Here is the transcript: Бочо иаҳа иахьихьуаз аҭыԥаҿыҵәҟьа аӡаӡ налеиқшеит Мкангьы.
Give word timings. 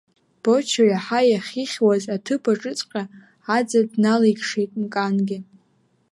Бочо 0.43 0.81
иаҳа 0.87 1.19
иахьихьуаз 1.31 2.03
аҭыԥаҿыҵәҟьа 2.15 3.03
аӡаӡ 3.57 3.91
налеиқшеит 4.03 4.71
Мкангьы. 4.81 5.37